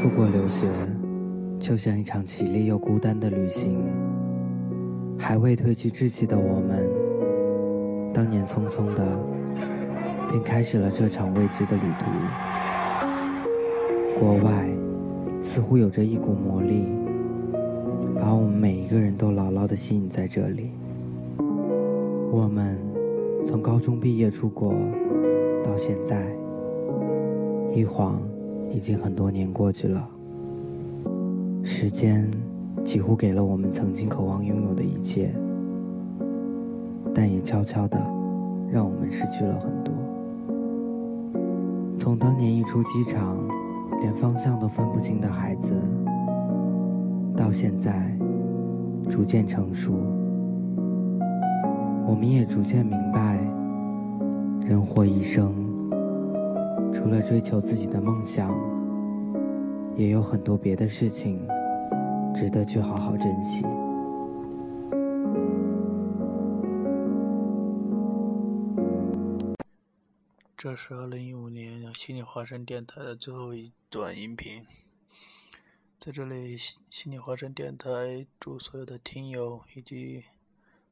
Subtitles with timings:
[0.00, 0.68] 出国留学，
[1.58, 3.84] 就像一场绮丽又孤单的旅行。
[5.18, 6.88] 还未褪去稚气的我们，
[8.14, 9.18] 当年匆匆的，
[10.30, 12.04] 便开始了这场未知的旅途。
[14.20, 14.70] 国外
[15.42, 16.84] 似乎有着一股魔力，
[18.14, 20.70] 把我们每一个人都牢牢的吸引在这里。
[22.30, 22.78] 我们
[23.44, 24.72] 从高中毕业出国
[25.64, 26.24] 到现在，
[27.74, 28.22] 一晃
[28.70, 30.08] 已经很多年过去了。
[31.62, 32.30] 时间
[32.84, 35.34] 几乎给了我们曾经渴望拥有的一切，
[37.14, 37.98] 但也悄悄的
[38.70, 39.92] 让我们失去了很多。
[41.96, 43.36] 从当年一出机场，
[44.00, 45.82] 连方向都分不清的孩子，
[47.36, 48.16] 到现在
[49.08, 49.92] 逐渐成熟。
[52.06, 53.38] 我们也逐渐明白，
[54.64, 55.52] 人活一生，
[56.92, 58.54] 除了追求自己的梦想，
[59.94, 61.46] 也有很多别的事情
[62.34, 63.64] 值得去好好珍惜。
[70.56, 74.66] 这是二零一五年心理华声电台的最后一段音频，
[76.00, 76.58] 在这里，
[76.90, 80.24] 心理华声电台祝所有的听友以及。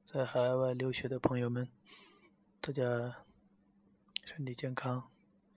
[0.08, 1.66] 在海外留学的朋友们，
[2.60, 3.16] 大家
[4.24, 5.02] 身体健康，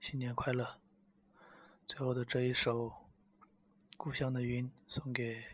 [0.00, 0.80] 新年快乐！
[1.86, 2.88] 最后的这一首
[3.98, 5.44] 《故乡的云》送给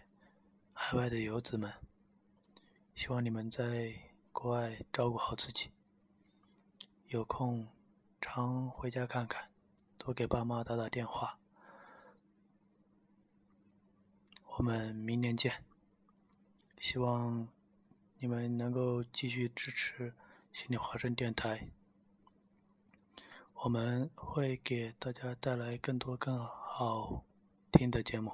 [0.72, 1.74] 海外的游子们，
[2.94, 3.92] 希望你们在
[4.30, 5.72] 国外照顾好自己，
[7.08, 7.66] 有空
[8.20, 9.50] 常回家看看，
[9.98, 11.40] 多给爸妈打打电话。
[14.58, 15.64] 我们明年见，
[16.78, 17.48] 希望。
[18.18, 20.14] 你们能够继续支持
[20.50, 21.68] 心理华声电台，
[23.62, 27.24] 我们会给大家带来更多更好
[27.72, 28.32] 听的节目。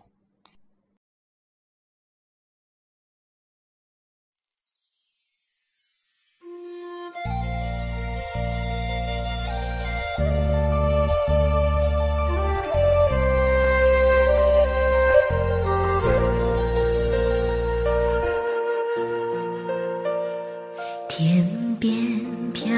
[21.09, 21.47] 天
[21.79, 22.69] 边飘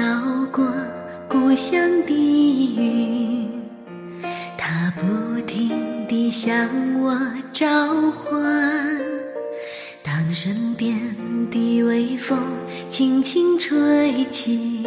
[0.51, 0.84] 过
[1.55, 3.47] 像低语，
[4.57, 6.69] 它不停地向
[7.01, 7.17] 我
[7.53, 7.65] 召
[8.11, 8.43] 唤。
[10.03, 10.99] 当身边
[11.49, 12.37] 的微风
[12.89, 14.85] 轻轻吹起，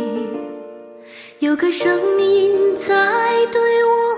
[1.39, 1.91] 有个声
[2.21, 2.95] 音在
[3.51, 4.18] 对我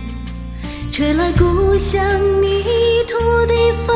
[0.91, 2.03] 吹来故乡
[2.41, 2.65] 泥
[3.07, 3.55] 土的
[3.87, 3.95] 芬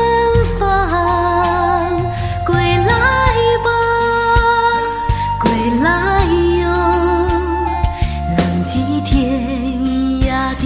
[0.58, 2.02] 芳。
[2.46, 2.88] 归来
[3.62, 3.68] 吧，
[5.38, 5.50] 归
[5.82, 6.24] 来
[6.62, 6.64] 哟，
[8.38, 9.12] 浪迹天
[10.22, 10.64] 涯的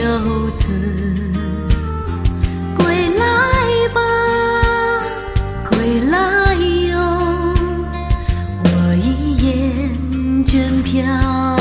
[0.00, 0.64] 游子。
[2.74, 2.82] 归
[3.18, 3.22] 来
[3.92, 4.00] 吧，
[5.68, 6.54] 归来
[6.88, 6.96] 哟，
[8.64, 9.52] 我已厌
[10.46, 11.51] 倦漂。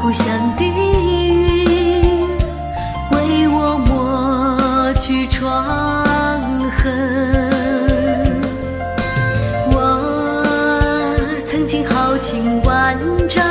[0.00, 0.26] 故乡
[0.56, 2.26] 的云，
[3.10, 5.64] 为我抹去创
[6.70, 6.80] 痕。
[9.70, 9.76] 我
[11.44, 12.96] 曾经豪情万
[13.28, 13.44] 丈。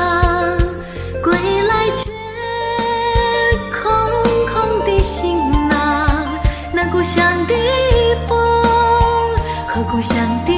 [1.21, 2.09] 归来却
[3.71, 3.83] 空
[4.47, 5.37] 空的行
[5.67, 5.75] 囊。
[6.71, 7.53] 那故乡的
[8.27, 8.37] 风
[9.67, 10.56] 和故乡的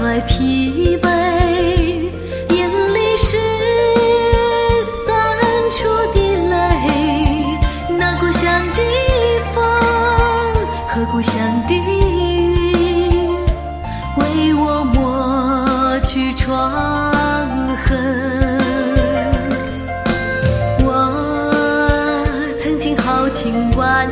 [0.00, 1.08] 是满怀疲惫。
[2.48, 3.36] 眼里是
[4.82, 5.06] 散
[5.72, 5.78] 出
[6.14, 6.18] 的
[6.48, 6.56] 泪，
[7.98, 8.80] 那故乡的
[9.54, 9.62] 风
[10.88, 11.34] 和故乡
[11.68, 13.28] 的云，
[14.16, 16.48] 为我抹去创
[17.76, 18.58] 痕。
[20.82, 20.88] 我
[22.58, 24.08] 曾经豪情万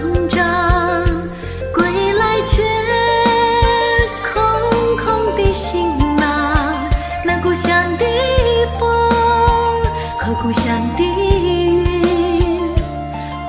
[10.48, 10.64] 故乡
[10.96, 11.84] 的云，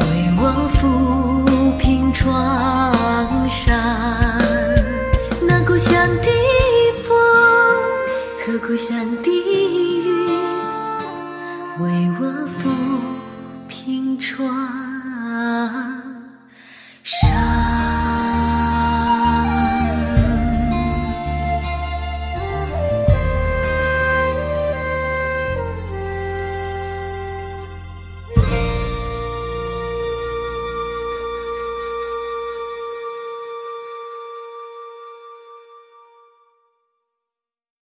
[0.02, 0.06] 为
[0.38, 0.44] 我
[0.76, 0.82] 抚
[1.78, 2.94] 平创
[3.48, 3.74] 伤。
[5.48, 6.30] 那故乡的
[7.08, 7.18] 风
[8.46, 9.49] 和故乡的